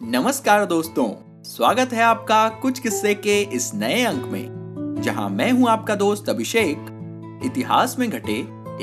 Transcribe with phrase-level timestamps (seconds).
[0.00, 1.06] नमस्कार दोस्तों,
[1.42, 6.28] स्वागत है आपका कुछ किस्से के इस नए अंक में, जहाँ मैं हूँ आपका दोस्त
[6.28, 8.34] अभिषेक। इतिहास में घटे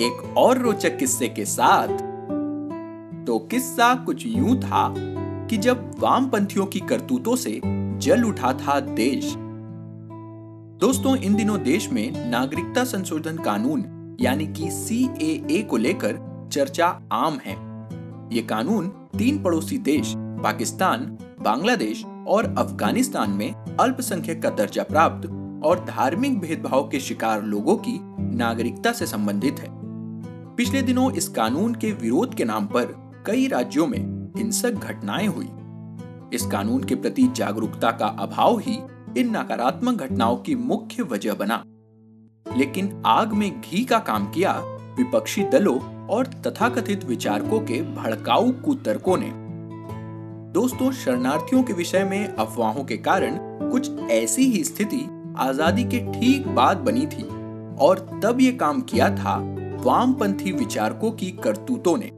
[0.05, 1.88] एक और रोचक किस्से के साथ।
[3.28, 4.94] तो किस्सा कुछ यूँ था
[5.49, 9.34] कि जब वामपंथियों की करतूतों से जल उठा था देश।
[10.82, 13.86] दोस्तों, इन दिनों देश में नागरिकता संशोधन कानून,
[14.21, 16.20] यानी कि सी को लेकर
[16.54, 17.55] चर्चा आम है।
[18.36, 18.88] ये कानून
[19.18, 21.00] तीन पड़ोसी देश पाकिस्तान,
[21.41, 25.30] बांग्लादेश और अफ़गानिस्तान में अल्पसंख्यक का दर्जा प्राप्त
[25.66, 28.00] और धार्मिक भेदभाव के शिकार लोगों की
[28.36, 29.70] नागरिकता से संबंधित है।
[30.55, 35.50] पिछले दिनों इस कानून के विरोध के नाम पर कई राज्यों में हिंसक घटनाएँ हुई।
[36.34, 38.80] इस कानून के प्रति जागरूकता का अभाव ही
[39.17, 41.64] इन नकारात्मक घटनाओं की मुख्य वजह बना।
[42.58, 44.52] लेकिन आग में घी का काम किया,
[44.98, 49.42] विपक्षी दलों और तथाकथित विचारकों के भड़काऊ कुतर्कों ने
[50.53, 53.38] दोस्तों, शरणार्थियों के विषय में अफवाहों के कारण
[53.71, 55.00] कुछ ऐसी ही स्थिति
[55.38, 57.23] आज़ादी के ठीक बाद बनी थी
[57.78, 59.36] और तब ये काम किया था
[59.81, 62.11] वामपंथी विचारकों की करतूतों ने।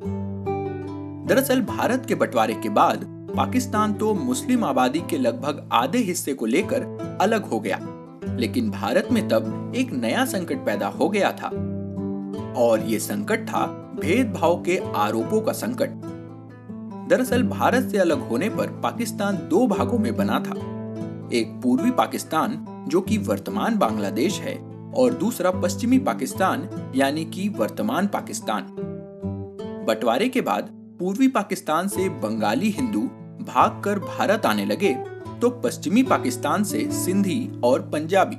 [1.28, 3.06] दरअसल, भारत के बंटवारे के बाद
[3.38, 7.80] पाकिस्तान तो मुस्लिम आबादी के लगभग आधे हिस्से को लेकर अलग हो गया,
[8.36, 11.48] लेकिन भारत में तब एक नया संकट पैदा हो गया था।
[12.58, 13.66] और ये संकट था
[14.02, 16.15] भेदभाव के आरोपों का संकट।
[17.10, 20.56] दरअसल भारत से अलग होने पर पाकिस्तान दो भागों में बना था।
[21.34, 24.56] एक पूर्वी पाकिस्तान, जो कि वर्तमान बांग्लादेश है,
[24.94, 28.68] और दूसरा पश्चिमी पाकिस्तान, यानी कि वर्तमान पाकिस्तान।
[29.88, 33.02] बंटवारे के बाद पूर्वी पाकिस्तान से बंगाली हिंदू
[33.46, 34.94] भागकर भारत आने लगे
[35.42, 38.38] तो पश्चिमी पाकिस्तान से सिंधी और पंजाबी।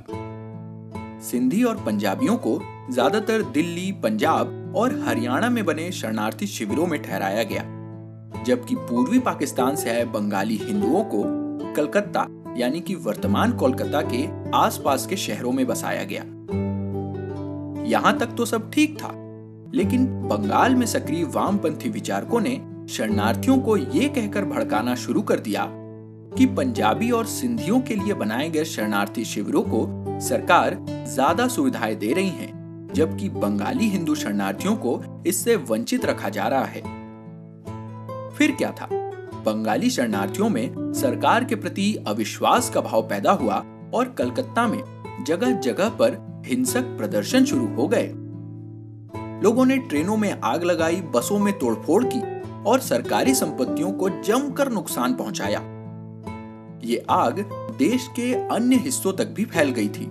[1.21, 2.59] सिंधी और पंजाबियों को
[2.91, 7.63] ज़्यादातर दिल्ली, पंजाब और हरियाणा में बने शरणार्थी शिविरों में ठहराया गया।
[8.45, 11.23] जबकि पूर्वी पाकिस्तान से आए बंगाली हिंदुओं को
[11.73, 14.25] कलकत्ता, यानी कि वर्तमान कोलकाता के
[14.57, 16.23] आसपास के शहरों में बसाया गया।
[17.87, 19.11] यहाँ तक तो सब ठीक था,
[19.73, 22.59] लेकिन बंगाल में सक्रिय वामपंथी विचारकों ने
[22.89, 25.67] शरणार्थियों को ये कहकर भड़काना शुरू कर दिया
[26.37, 29.87] कि पंजाबी और सिंधियों के लिए बनाए गए शरणार्थी शिविरों को
[30.19, 32.51] सरकार ज़्यादा सुविधाएँ दे रही है,
[32.93, 36.81] जबकि बंगाली हिंदू शरणार्थियों को इससे वंचित रखा जा रहा है।
[38.37, 38.85] फिर क्या था?
[39.45, 44.83] बंगाली शरणार्थियों में सरकार के प्रति अविश्वास का भाव पैदा हुआ और कलकत्ता में
[45.27, 48.13] जगह जगह पर हिंसक प्रदर्शन शुरू हो गए।
[49.43, 54.71] लोगों ने ट्रेनों में आग लगाई, बसों में तोड़फोड़ की और सरकारी संपत्तियों को जमकर
[54.71, 55.59] नुकसान पहुँचाया।
[56.83, 57.39] ये आग
[57.77, 60.05] देश के अन्य हिस्सों तक भी फैल गई थी।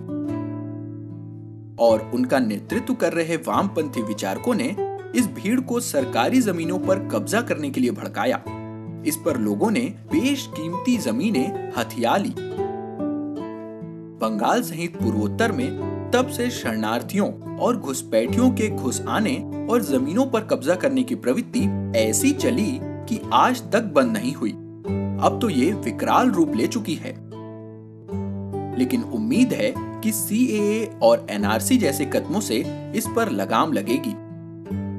[1.79, 7.41] और उनका नेतृत्व कर रहे वामपंथी विचारकों ने इस भीड़ को सरकारी जमीनों पर कब्जा
[7.41, 8.43] करने के लिए भड़काया।
[9.05, 12.33] इस पर लोगों ने बेशकीमती जमीनें हथिया ली।
[14.21, 20.41] बंगाल सहित पूर्वोत्तर में तब से शरणार्थियों और घुसपैठियों के घुस आने और जमीनों पर
[20.41, 24.51] कब्जा करने की प्रवृत्ति ऐसी चली कि आज तक बंद नहीं हुई।
[25.21, 27.27] अब तो ये विकराल रूप ले चुकी है।
[28.77, 32.55] लेकिन उम्मीद है कि सी और एनआरसी जैसे कदमों से
[32.95, 34.26] इस पर लगाम लगेगी।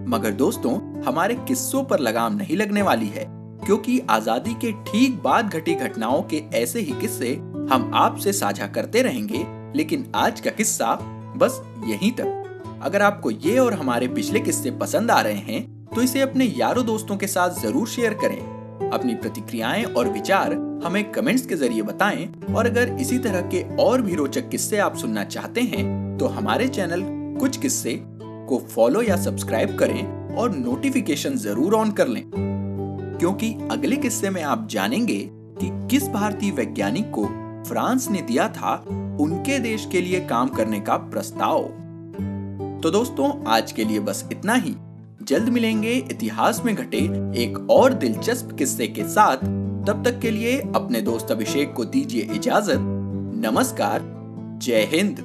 [0.08, 3.24] मगर दोस्तों, हमारे किस्सों पर लगाम नहीं लगने वाली है,
[3.66, 7.34] क्योंकि आज़ादी के ठीक बाद घटी घटनाओं के ऐसे ही किस्से
[7.70, 9.44] हम आपसे साझा करते रहेंगे,
[9.76, 10.94] लेकिन आज का किस्सा
[11.36, 16.02] बस यहीं तक। अगर आपको ये और हमारे पिछले किस्से पसंद आ रहे हैं तो
[16.02, 20.52] इसे अपने यारों दोस्तों के साथ ज़रूर शेयर करें। अपनी प्रतिक्रियाएँ और विचार
[20.84, 24.97] हमें कमेंट्स के ज़रिए बताएँ, और अगर इसी तरह के और भी रोचक किस्से आप
[24.97, 27.02] सुनना चाहते हैं तो हमारे चैनल
[27.41, 27.94] कुछ किस्से
[28.48, 32.22] को फॉलो या सब्सक्राइब करें और नोटिफिकेशन ज़रूर ऑन कर लें।
[33.20, 35.19] क्योंकि अगले किस्से में आप जानेंगे
[35.60, 37.25] कि किस भारतीय वैज्ञानिक को
[37.69, 38.75] फ्रांस ने दिया था
[39.20, 41.62] उनके देश के लिए काम करने का प्रस्ताव।
[42.82, 44.75] तो दोस्तों, आज के लिए बस इतना ही।
[45.22, 46.98] जल्द मिलेंगे इतिहास में घटे
[47.42, 49.36] एक और दिलचस्प किस्से के साथ।
[49.86, 52.78] तब तक के लिए अपने दोस्त अभिषेक को दीजिए इजाज़त।
[53.45, 54.03] नमस्कार,
[54.62, 55.24] जय हिंद।